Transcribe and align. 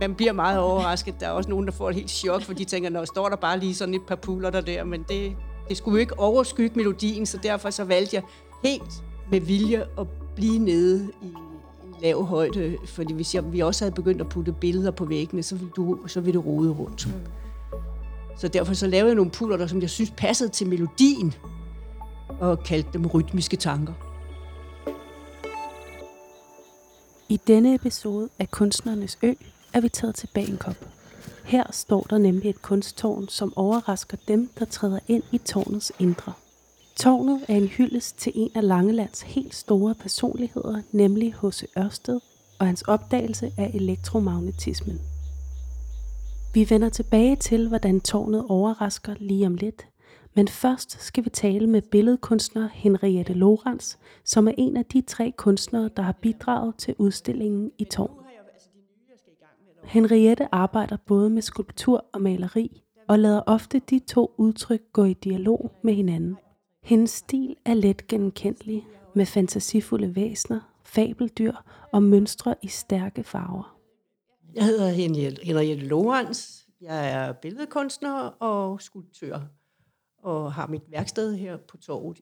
man 0.00 0.14
bliver 0.14 0.32
meget 0.32 0.58
overrasket. 0.58 1.20
Der 1.20 1.26
er 1.26 1.30
også 1.30 1.50
nogen, 1.50 1.66
der 1.66 1.72
får 1.72 1.88
et 1.88 1.94
helt 1.94 2.10
chok, 2.10 2.42
for 2.42 2.54
de 2.54 2.64
tænker, 2.64 2.90
når 2.90 3.04
står 3.04 3.28
der 3.28 3.36
bare 3.36 3.58
lige 3.58 3.74
sådan 3.74 3.94
et 3.94 4.02
par 4.02 4.16
puller 4.16 4.50
der 4.50 4.60
der, 4.60 4.84
men 4.84 5.04
det, 5.08 5.36
det 5.68 5.76
skulle 5.76 5.94
jo 5.94 6.00
ikke 6.00 6.18
overskygge 6.18 6.76
melodien, 6.76 7.26
så 7.26 7.38
derfor 7.42 7.70
så 7.70 7.84
valgte 7.84 8.16
jeg 8.16 8.22
helt 8.64 9.02
med 9.30 9.40
vilje 9.40 9.86
at 9.98 10.06
blive 10.36 10.58
nede 10.58 11.08
i 11.22 11.26
en 11.26 11.94
lav 12.02 12.24
højde, 12.24 12.76
fordi 12.86 13.12
hvis 13.14 13.34
jeg, 13.34 13.52
vi 13.52 13.60
også 13.60 13.84
havde 13.84 13.94
begyndt 13.94 14.20
at 14.20 14.28
putte 14.28 14.52
billeder 14.52 14.90
på 14.90 15.04
væggene, 15.04 15.42
så 15.42 15.54
ville, 15.54 15.72
du, 15.76 15.98
så 16.06 16.20
ville 16.20 16.38
det 16.38 16.46
rode 16.46 16.70
rundt. 16.70 17.06
Mm. 17.06 17.12
Så 18.36 18.48
derfor 18.48 18.74
så 18.74 18.86
lavede 18.86 19.08
jeg 19.08 19.16
nogle 19.16 19.30
puller, 19.30 19.56
der, 19.56 19.66
som 19.66 19.80
jeg 19.80 19.90
synes 19.90 20.12
passede 20.16 20.50
til 20.50 20.66
melodien, 20.66 21.34
og 22.40 22.62
kaldte 22.62 22.90
dem 22.92 23.06
rytmiske 23.06 23.56
tanker. 23.56 23.92
I 27.28 27.40
denne 27.46 27.74
episode 27.74 28.28
af 28.38 28.50
Kunstnernes 28.50 29.18
Ø 29.22 29.32
er 29.72 29.80
vi 29.80 29.88
taget 29.88 30.14
til 30.14 30.28
Bangkok. 30.34 30.76
Her 31.44 31.64
står 31.72 32.06
der 32.10 32.18
nemlig 32.18 32.50
et 32.50 32.62
kunsttårn, 32.62 33.28
som 33.28 33.52
overrasker 33.56 34.16
dem, 34.28 34.50
der 34.58 34.64
træder 34.64 34.98
ind 35.08 35.22
i 35.32 35.38
tårnets 35.38 35.92
indre. 35.98 36.32
Tårnet 36.96 37.40
er 37.48 37.54
en 37.54 37.66
hyldest 37.66 38.18
til 38.18 38.32
en 38.34 38.50
af 38.54 38.66
Langelands 38.66 39.22
helt 39.22 39.54
store 39.54 39.94
personligheder, 39.94 40.82
nemlig 40.92 41.34
H.C. 41.34 41.64
Ørsted 41.78 42.20
og 42.58 42.66
hans 42.66 42.82
opdagelse 42.82 43.52
af 43.56 43.70
elektromagnetismen. 43.74 45.00
Vi 46.54 46.70
vender 46.70 46.88
tilbage 46.88 47.36
til, 47.36 47.68
hvordan 47.68 48.00
tårnet 48.00 48.44
overrasker 48.48 49.14
lige 49.18 49.46
om 49.46 49.54
lidt, 49.54 49.86
men 50.34 50.48
først 50.48 51.02
skal 51.02 51.24
vi 51.24 51.30
tale 51.30 51.66
med 51.66 51.82
billedkunstner 51.82 52.68
Henriette 52.72 53.32
Lorenz, 53.32 53.96
som 54.24 54.48
er 54.48 54.52
en 54.58 54.76
af 54.76 54.84
de 54.84 55.00
tre 55.00 55.32
kunstnere, 55.36 55.90
der 55.96 56.02
har 56.02 56.14
bidraget 56.22 56.74
til 56.78 56.94
udstillingen 56.98 57.70
i 57.78 57.84
tårnet. 57.84 58.29
Henriette 59.84 60.54
arbejder 60.54 60.96
både 61.06 61.30
med 61.30 61.42
skulptur 61.42 62.04
og 62.12 62.22
maleri, 62.22 62.82
og 63.08 63.18
lader 63.18 63.42
ofte 63.46 63.78
de 63.78 63.98
to 63.98 64.34
udtryk 64.38 64.82
gå 64.92 65.04
i 65.04 65.12
dialog 65.12 65.72
med 65.82 65.94
hinanden. 65.94 66.36
Hendes 66.82 67.10
stil 67.10 67.56
er 67.64 67.74
let 67.74 68.06
genkendelig, 68.06 68.86
med 69.14 69.26
fantasifulde 69.26 70.16
væsner, 70.16 70.60
fabeldyr 70.84 71.52
og 71.92 72.02
mønstre 72.02 72.54
i 72.62 72.68
stærke 72.68 73.24
farver. 73.24 73.76
Jeg 74.54 74.64
hedder 74.64 74.88
Henriette 74.88 75.86
Lorenz. 75.86 76.60
Jeg 76.80 77.10
er 77.12 77.32
billedkunstner 77.32 78.20
og 78.22 78.82
skulptør 78.82 79.40
og 80.22 80.52
har 80.52 80.66
mit 80.66 80.82
værksted 80.90 81.34
her 81.34 81.56
på 81.56 81.76
torvet. 81.76 82.20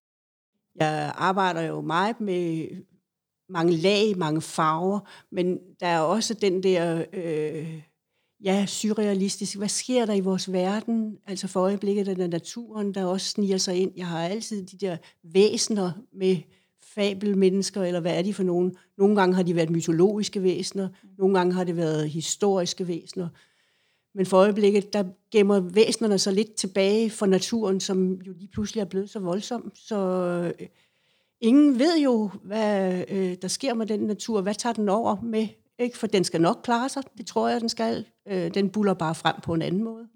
Jeg 0.75 1.13
arbejder 1.15 1.63
jo 1.63 1.81
meget 1.81 2.21
med 2.21 2.69
mange 3.49 3.77
lag, 3.77 4.19
mange 4.19 4.41
farver, 4.41 5.01
men 5.31 5.59
der 5.81 5.87
er 5.87 6.01
også 6.01 6.35
den 6.35 6.63
der, 6.63 7.05
øh, 7.13 7.83
ja, 8.45 8.67
surrealistisk. 8.67 9.57
Hvad 9.57 9.69
sker 9.69 10.07
der 10.07 10.15
i 10.15 10.21
vores 10.21 10.53
verden? 10.53 11.19
Altså 11.27 11.49
for 11.49 11.61
øjeblikket 11.61 12.09
er 12.09 12.15
der 12.15 12.27
naturen, 12.27 12.95
der 12.95 13.05
også 13.05 13.29
sniger 13.29 13.59
sig 13.59 13.77
ind. 13.77 13.93
Jeg 13.97 14.07
har 14.07 14.29
altid 14.29 14.67
de 14.67 14.87
der 14.87 14.97
væsener 15.23 15.93
med 16.13 16.37
fabelmennesker, 16.83 17.83
eller 17.83 18.01
hvad 18.01 18.19
er 18.19 18.23
de 18.23 18.35
for 18.35 18.43
nogen? 18.43 18.77
Nogle 18.99 19.17
gange 19.17 19.35
har 19.35 19.43
de 19.43 19.55
været 19.55 19.71
mytologiske 19.71 20.43
væsener, 20.43 20.89
nogle 21.19 21.39
gange 21.39 21.55
har 21.55 21.65
det 21.65 21.77
været 21.77 22.11
historiske 22.11 22.89
væsener. 22.89 23.29
Men 24.15 24.27
for 24.27 24.37
øjeblikket, 24.37 24.93
der 24.93 25.05
gemmer 25.31 25.61
væsenerne 25.61 26.19
sig 26.19 26.33
lidt 26.33 26.55
tilbage 26.55 27.11
for 27.11 27.27
naturen, 27.27 27.81
som 27.81 28.13
jo 28.13 28.33
lige 28.33 28.49
pludselig 28.49 28.81
er 28.81 28.85
blevet 28.85 29.11
så 29.11 29.19
voldsom. 29.19 29.73
Så 29.75 29.97
øh, 30.61 30.67
ingen 31.41 31.79
ved 31.79 31.99
jo, 31.99 32.31
hvad 32.43 33.05
øh, 33.09 33.37
der 33.43 33.49
sker 33.49 33.75
med 33.75 33.87
den 33.87 34.01
natur. 34.01 34.41
Hvad 34.41 34.55
tager 34.55 34.73
den 34.73 34.89
over 34.89 35.17
med? 35.23 35.49
Ikke? 35.79 35.99
For 35.99 36.07
den 36.07 36.25
skal 36.25 36.41
nok 36.41 36.61
klare 36.63 36.89
sig. 36.89 37.03
Det 37.19 37.27
tror 37.27 37.49
jeg, 37.49 37.61
den 37.61 37.69
skal. 37.69 38.07
Øh, 38.29 38.55
den 38.55 38.71
buller 38.71 38.95
bare 38.95 39.15
frem 39.15 39.37
på 39.43 39.55
en 39.55 39.63
anden 39.63 39.85
måde. 39.85 40.09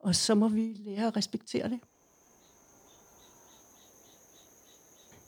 Og 0.00 0.14
så 0.14 0.34
må 0.34 0.48
vi 0.48 0.76
lære 0.78 1.06
at 1.06 1.16
respektere 1.16 1.68
det. 1.68 1.78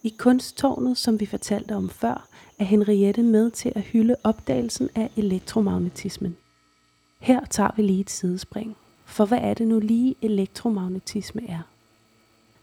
I 0.04 0.14
kunsttårnet, 0.18 0.98
som 0.98 1.20
vi 1.20 1.26
fortalte 1.26 1.74
om 1.74 1.90
før, 1.90 2.28
er 2.58 2.64
Henriette 2.64 3.22
med 3.22 3.50
til 3.50 3.72
at 3.74 3.82
hylde 3.82 4.16
opdagelsen 4.24 4.88
af 4.94 5.10
elektromagnetismen. 5.16 6.36
Her 7.20 7.44
tager 7.44 7.70
vi 7.76 7.82
lige 7.82 8.00
et 8.00 8.10
sidespring. 8.10 8.76
For 9.06 9.24
hvad 9.24 9.38
er 9.38 9.54
det 9.54 9.66
nu 9.68 9.78
lige 9.78 10.14
elektromagnetisme 10.22 11.48
er? 11.48 11.71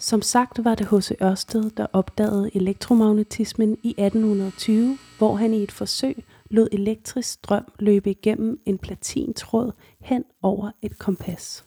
Som 0.01 0.21
sagt 0.21 0.63
var 0.63 0.75
det 0.75 0.87
H.C. 0.87 1.11
Ørsted, 1.21 1.69
der 1.69 1.85
opdagede 1.93 2.51
elektromagnetismen 2.53 3.77
i 3.83 3.89
1820, 3.89 4.97
hvor 5.17 5.35
han 5.35 5.53
i 5.53 5.63
et 5.63 5.71
forsøg 5.71 6.23
lod 6.49 6.67
elektrisk 6.71 7.29
strøm 7.29 7.63
løbe 7.79 8.11
igennem 8.11 8.61
en 8.65 8.77
platintråd 8.77 9.71
hen 9.99 10.23
over 10.41 10.71
et 10.81 10.99
kompas. 10.99 11.65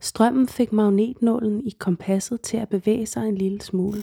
Strømmen 0.00 0.48
fik 0.48 0.72
magnetnålen 0.72 1.66
i 1.66 1.70
kompasset 1.78 2.40
til 2.40 2.56
at 2.56 2.68
bevæge 2.68 3.06
sig 3.06 3.28
en 3.28 3.36
lille 3.36 3.60
smule. 3.60 4.02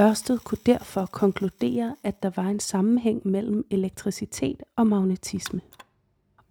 Ørsted 0.00 0.38
kunne 0.38 0.58
derfor 0.66 1.06
konkludere, 1.06 1.96
at 2.02 2.22
der 2.22 2.30
var 2.36 2.48
en 2.48 2.60
sammenhæng 2.60 3.26
mellem 3.26 3.66
elektricitet 3.70 4.62
og 4.76 4.86
magnetisme. 4.86 5.60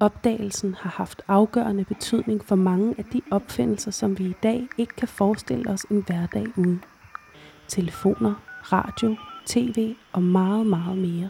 Opdagelsen 0.01 0.73
har 0.73 0.89
haft 0.89 1.21
afgørende 1.27 1.85
betydning 1.85 2.45
for 2.45 2.55
mange 2.55 2.95
af 2.97 3.05
de 3.05 3.21
opfindelser, 3.31 3.91
som 3.91 4.19
vi 4.19 4.25
i 4.25 4.33
dag 4.43 4.67
ikke 4.77 4.95
kan 4.95 5.07
forestille 5.07 5.69
os 5.69 5.81
en 5.91 6.03
hverdag 6.07 6.45
uden. 6.57 6.83
Telefoner, 7.67 8.33
radio, 8.63 9.15
tv 9.45 9.95
og 10.11 10.23
meget, 10.23 10.65
meget 10.65 10.97
mere. 10.97 11.29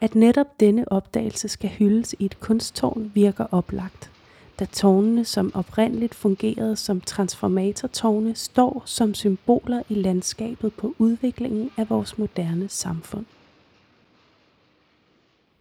At 0.00 0.14
netop 0.14 0.60
denne 0.60 0.92
opdagelse 0.92 1.48
skal 1.48 1.70
hyldes 1.70 2.14
i 2.18 2.24
et 2.24 2.40
kunsttårn 2.40 3.10
virker 3.14 3.46
oplagt, 3.50 4.10
da 4.58 4.64
tårnene, 4.64 5.24
som 5.24 5.50
oprindeligt 5.54 6.14
fungerede 6.14 6.76
som 6.76 7.00
transformatortårne, 7.00 8.34
står 8.34 8.82
som 8.86 9.14
symboler 9.14 9.82
i 9.88 9.94
landskabet 9.94 10.74
på 10.74 10.94
udviklingen 10.98 11.70
af 11.76 11.90
vores 11.90 12.18
moderne 12.18 12.68
samfund. 12.68 13.24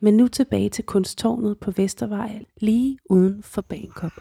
Men 0.03 0.17
nu 0.17 0.27
tilbage 0.27 0.69
til 0.69 0.83
kunsttårnet 0.83 1.57
på 1.57 1.71
Vestervej, 1.71 2.45
lige 2.57 2.97
uden 3.05 3.43
for 3.43 3.61
Bangkok. 3.61 4.11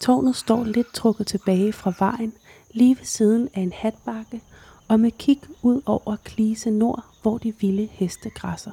Tårnet 0.00 0.36
står 0.36 0.64
lidt 0.64 0.94
trukket 0.94 1.26
tilbage 1.26 1.72
fra 1.72 1.92
vejen, 1.98 2.32
lige 2.70 2.96
ved 2.98 3.04
siden 3.04 3.48
af 3.54 3.60
en 3.60 3.72
hatbakke, 3.72 4.40
og 4.88 5.00
med 5.00 5.10
kig 5.10 5.40
ud 5.62 5.82
over 5.86 6.16
Klise 6.24 6.70
Nord, 6.70 7.04
hvor 7.22 7.38
de 7.38 7.54
vilde 7.60 7.88
heste 7.92 8.30
græsser. 8.30 8.70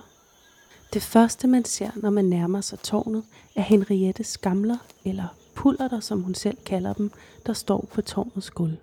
Det 0.94 1.01
første 1.01 1.47
man 1.47 1.66
ser, 1.66 1.89
når 1.95 2.09
man 2.09 2.25
nærmer 2.25 2.61
sig 2.61 2.79
tårnet, 2.79 3.23
er 3.55 3.61
Henriettes 3.61 4.38
gamler, 4.38 4.78
eller 5.05 5.28
pullerter, 5.55 5.99
som 5.99 6.22
hun 6.22 6.35
selv 6.35 6.57
kalder 6.66 6.93
dem, 6.93 7.11
der 7.45 7.53
står 7.53 7.88
på 7.93 8.01
tårnets 8.01 8.51
gulv. 8.51 8.78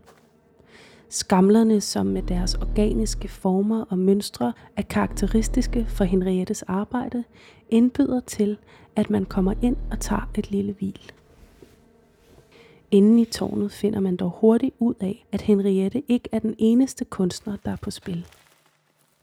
Skamlerne, 1.11 1.81
som 1.81 2.07
med 2.07 2.23
deres 2.23 2.55
organiske 2.55 3.29
former 3.29 3.85
og 3.91 3.99
mønstre 3.99 4.53
er 4.77 4.83
karakteristiske 4.83 5.87
for 5.89 6.05
Henriettes 6.05 6.63
arbejde, 6.63 7.25
indbyder 7.69 8.21
til, 8.21 8.59
at 8.97 9.11
man 9.11 9.25
kommer 9.25 9.55
ind 9.63 9.77
og 9.91 10.01
tager 10.01 10.31
et 10.39 10.51
lille 10.51 10.73
hvil. 10.73 11.13
Inden 12.91 13.19
i 13.19 13.25
tårnet 13.25 13.73
finder 13.73 14.01
man 14.01 14.17
dog 14.17 14.39
hurtigt 14.41 14.75
ud 14.79 14.95
af, 15.01 15.27
at 15.33 15.41
Henriette 15.41 16.03
ikke 16.09 16.29
er 16.33 16.39
den 16.39 16.55
eneste 16.59 17.05
kunstner, 17.05 17.57
der 17.65 17.73
er 17.73 17.77
på 17.77 17.91
spil. 17.91 18.27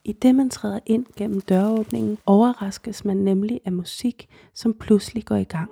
I 0.03 0.11
det 0.11 0.35
man 0.35 0.49
træder 0.49 0.79
ind 0.85 1.05
gennem 1.15 1.41
døråbningen, 1.41 2.17
overraskes 2.25 3.05
man 3.05 3.17
nemlig 3.17 3.61
af 3.65 3.71
musik, 3.71 4.29
som 4.53 4.73
pludselig 4.73 5.25
går 5.25 5.35
i 5.35 5.43
gang. 5.43 5.71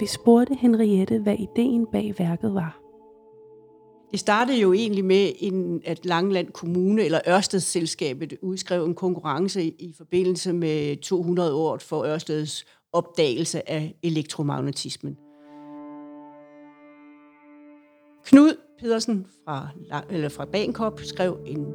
Vi 0.00 0.06
spurgte 0.06 0.54
Henriette, 0.54 1.18
hvad 1.18 1.36
ideen 1.38 1.86
bag 1.86 2.14
værket 2.18 2.54
var. 2.54 2.83
Det 4.14 4.20
startede 4.20 4.60
jo 4.60 4.72
egentlig 4.72 5.04
med, 5.04 5.32
en, 5.38 5.82
at 5.84 6.06
Langland 6.06 6.50
Kommune 6.50 7.04
eller 7.04 7.20
Ørstedsselskabet 7.28 8.34
udskrev 8.42 8.84
en 8.84 8.94
konkurrence 8.94 9.62
i, 9.62 9.74
i 9.78 9.94
forbindelse 9.96 10.52
med 10.52 10.96
200 10.96 11.54
år 11.54 11.78
for 11.78 12.04
Ørsteds 12.04 12.64
opdagelse 12.92 13.70
af 13.70 13.94
elektromagnetismen. 14.02 15.16
Knud 18.24 18.56
Pedersen 18.78 19.26
fra, 19.44 19.68
eller 20.10 20.28
fra 20.28 20.44
Bankop 20.44 21.00
skrev 21.00 21.38
en 21.46 21.66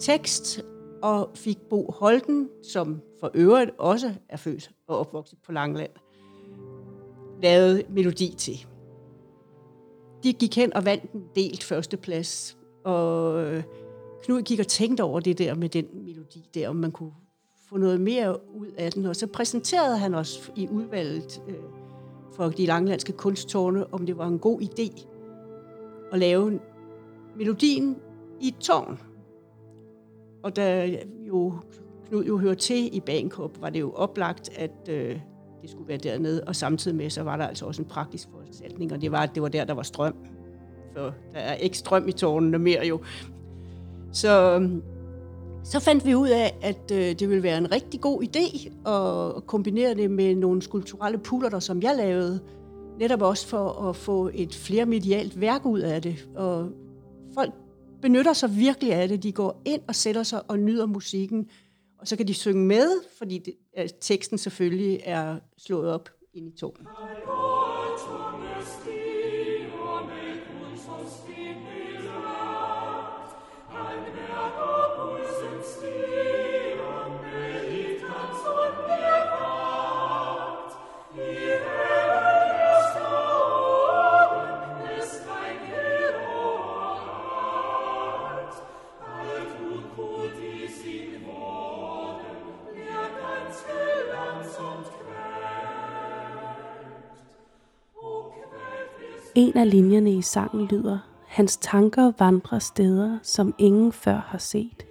tekst 0.00 0.62
og 1.02 1.30
fik 1.34 1.58
Bo 1.70 1.90
Holden, 1.98 2.48
som 2.72 3.00
for 3.20 3.30
øvrigt 3.34 3.70
også 3.78 4.14
er 4.28 4.36
født 4.36 4.70
og 4.88 4.98
opvokset 4.98 5.38
på 5.46 5.52
Langland, 5.52 5.90
lavet 7.42 7.82
melodi 7.90 8.34
til 8.38 8.66
de 10.22 10.32
gik 10.32 10.56
hen 10.56 10.74
og 10.74 10.84
vandt 10.84 11.12
en 11.12 11.22
delt 11.34 11.64
førsteplads. 11.64 12.58
Og 12.84 13.42
øh, 13.44 13.62
Knud 14.22 14.42
gik 14.42 14.60
og 14.60 14.66
tænkte 14.66 15.02
over 15.02 15.20
det 15.20 15.38
der 15.38 15.54
med 15.54 15.68
den 15.68 15.86
melodi 16.04 16.48
der, 16.54 16.68
om 16.68 16.76
man 16.76 16.92
kunne 16.92 17.12
få 17.68 17.76
noget 17.76 18.00
mere 18.00 18.54
ud 18.54 18.66
af 18.78 18.92
den. 18.92 19.06
Og 19.06 19.16
så 19.16 19.26
præsenterede 19.26 19.98
han 19.98 20.14
os 20.14 20.52
i 20.56 20.68
udvalget 20.68 21.42
øh, 21.48 21.54
for 22.36 22.48
de 22.48 22.66
langlandske 22.66 23.12
kunsttårne, 23.12 23.94
om 23.94 24.06
det 24.06 24.18
var 24.18 24.26
en 24.26 24.38
god 24.38 24.60
idé 24.60 25.06
at 26.12 26.18
lave 26.18 26.60
melodien 27.36 27.96
i 28.40 28.48
et 28.48 28.56
tårn. 28.56 28.98
Og 30.42 30.56
da 30.56 30.96
jo 31.28 31.52
Knud 32.08 32.24
jo 32.24 32.38
hører 32.38 32.54
til 32.54 32.96
i 32.96 33.00
Bankop, 33.00 33.60
var 33.60 33.70
det 33.70 33.80
jo 33.80 33.92
oplagt, 33.92 34.50
at 34.58 34.88
øh, 34.90 35.20
det 35.62 35.70
skulle 35.70 35.88
være 35.88 35.98
dernede. 35.98 36.44
Og 36.46 36.56
samtidig 36.56 36.96
med, 36.96 37.10
så 37.10 37.22
var 37.22 37.36
der 37.36 37.46
altså 37.46 37.66
også 37.66 37.82
en 37.82 37.88
praktisk 37.88 38.28
foranstaltning, 38.32 38.92
og 38.92 39.00
det 39.00 39.12
var, 39.12 39.18
at 39.18 39.30
det 39.34 39.42
var 39.42 39.48
der, 39.48 39.64
der 39.64 39.74
var 39.74 39.82
strøm. 39.82 40.14
For 40.96 41.14
der 41.32 41.38
er 41.38 41.54
ikke 41.54 41.78
strøm 41.78 42.08
i 42.08 42.12
tårnene 42.12 42.58
mere 42.58 42.86
jo. 42.86 43.00
Så, 44.12 44.62
så 45.64 45.80
fandt 45.80 46.06
vi 46.06 46.14
ud 46.14 46.28
af, 46.28 46.58
at 46.62 46.90
øh, 46.92 46.98
det 46.98 47.28
ville 47.28 47.42
være 47.42 47.58
en 47.58 47.72
rigtig 47.72 48.00
god 48.00 48.22
idé 48.22 48.68
at 48.90 49.46
kombinere 49.46 49.94
det 49.94 50.10
med 50.10 50.34
nogle 50.34 50.62
skulpturelle 50.62 51.18
puller, 51.18 51.58
som 51.58 51.82
jeg 51.82 51.94
lavede. 51.96 52.40
Netop 52.98 53.22
også 53.22 53.46
for 53.46 53.88
at 53.88 53.96
få 53.96 54.30
et 54.34 54.54
flermedialt 54.54 55.40
værk 55.40 55.66
ud 55.66 55.80
af 55.80 56.02
det. 56.02 56.28
Og 56.36 56.68
folk 57.34 57.52
benytter 58.02 58.32
sig 58.32 58.56
virkelig 58.56 58.92
af 58.94 59.08
det. 59.08 59.22
De 59.22 59.32
går 59.32 59.62
ind 59.64 59.80
og 59.88 59.94
sætter 59.94 60.22
sig 60.22 60.50
og 60.50 60.58
nyder 60.58 60.86
musikken. 60.86 61.46
Og 61.98 62.08
så 62.08 62.16
kan 62.16 62.28
de 62.28 62.34
synge 62.34 62.66
med, 62.66 62.88
fordi 63.18 63.38
det, 63.38 63.54
teksten 64.00 64.38
selvfølgelig 64.38 65.00
er 65.04 65.38
slået 65.58 65.90
op 65.92 66.08
ind 66.34 66.48
i 66.48 66.56
tonen. 66.56 66.86
En 99.38 99.56
af 99.56 99.70
linjerne 99.70 100.12
i 100.12 100.22
sangen 100.22 100.66
lyder, 100.66 100.98
Hans 101.26 101.56
tanker 101.56 102.12
vandrer 102.18 102.58
steder, 102.58 103.18
som 103.22 103.54
ingen 103.58 103.92
før 103.92 104.16
har 104.26 104.38
set. 104.38 104.86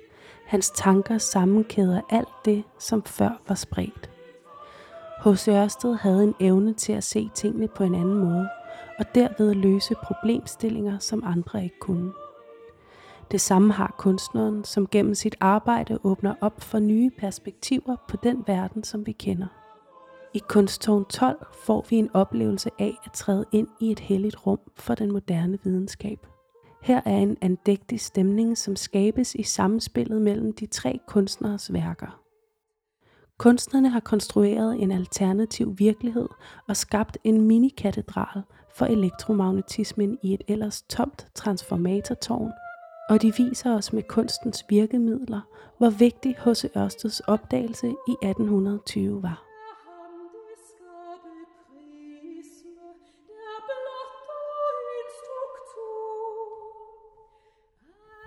Hans 0.46 0.70
tanker 0.70 1.18
sammenkæder 1.18 2.02
alt 2.10 2.28
det, 2.46 2.64
som 2.80 3.04
før 3.04 3.42
var 3.48 3.56
spredt. 3.56 4.10
H.C. 5.26 5.48
Ørsted 5.48 5.96
havde 5.96 6.24
en 6.24 6.36
evne 6.40 6.74
til 6.74 6.94
at 6.94 7.04
se 7.04 7.30
tingene 7.36 7.68
på 7.68 7.84
en 7.84 7.96
anden 7.96 8.18
måde, 8.18 8.50
og 9.00 9.06
derved 9.16 9.54
løse 9.54 9.96
problemstillinger, 10.04 11.00
som 11.00 11.24
andre 11.26 11.64
ikke 11.64 11.80
kunne. 11.80 12.12
Det 13.32 13.42
samme 13.42 13.74
har 13.74 13.96
kunstneren, 13.98 14.64
som 14.64 14.88
gennem 14.88 15.16
sit 15.16 15.36
arbejde 15.40 16.00
åbner 16.04 16.34
op 16.42 16.62
for 16.62 16.80
nye 16.80 17.10
perspektiver 17.18 17.96
på 18.08 18.18
den 18.24 18.44
verden, 18.48 18.84
som 18.84 19.06
vi 19.06 19.12
kender. 19.12 19.48
I 20.33 20.39
Kunsttårn 20.39 21.06
12 21.06 21.45
får 21.65 21.85
vi 21.89 21.95
en 21.95 22.09
oplevelse 22.13 22.69
af 22.79 22.97
at 23.06 23.12
træde 23.12 23.45
ind 23.51 23.68
i 23.81 23.91
et 23.91 24.00
helligt 24.00 24.47
rum 24.47 24.59
for 24.75 24.95
den 24.95 25.12
moderne 25.12 25.59
videnskab. 25.63 26.27
Her 26.81 27.01
er 27.06 27.18
en 27.18 27.38
andægtig 27.41 28.00
stemning, 28.00 28.57
som 28.57 28.75
skabes 28.75 29.35
i 29.35 29.44
samspillet 29.44 30.21
mellem 30.21 30.53
de 30.53 30.65
tre 30.65 31.00
kunstneres 31.07 31.74
værker. 31.74 32.21
Kunstnerne 33.38 33.89
har 33.89 34.00
konstrueret 34.00 34.81
en 34.81 34.91
alternativ 34.91 35.79
virkelighed 35.79 36.27
og 36.68 36.77
skabt 36.77 37.18
en 37.24 37.41
minikatedral 37.41 38.41
for 38.77 38.85
elektromagnetismen 38.85 40.18
i 40.24 40.33
et 40.33 40.41
ellers 40.47 40.81
tomt 40.81 41.27
transformatortårn, 41.35 42.51
og 43.09 43.21
de 43.21 43.33
viser 43.38 43.75
os 43.75 43.94
med 43.94 44.03
kunstens 44.03 44.65
virkemidler, 44.69 45.41
hvor 45.77 45.89
vigtig 45.89 46.35
H.C. 46.45 46.65
Ørsteds 46.77 47.19
opdagelse 47.19 47.88
i 47.88 48.12
1820 48.21 49.24
var. 49.24 49.47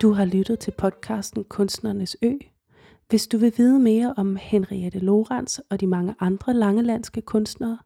Du 0.01 0.13
har 0.13 0.25
lyttet 0.25 0.59
til 0.59 0.71
podcasten 0.71 1.43
Kunstnernes 1.43 2.17
Ø. 2.21 2.33
Hvis 3.09 3.27
du 3.27 3.37
vil 3.37 3.53
vide 3.57 3.79
mere 3.79 4.13
om 4.17 4.35
Henriette 4.35 4.99
Lorenz 4.99 5.59
og 5.69 5.79
de 5.79 5.87
mange 5.87 6.15
andre 6.19 6.53
langelandske 6.53 7.21
kunstnere, 7.21 7.77